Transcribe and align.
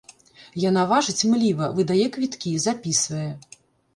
Яна 0.61 0.85
важыць 0.91 1.27
мліва, 1.33 1.67
выдае 1.79 2.07
квіткі, 2.15 2.53
запісвае. 2.65 3.29